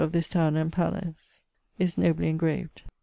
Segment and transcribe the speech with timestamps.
[0.01, 1.13] of this towne and palais
[1.77, 2.81] is nobly engraved).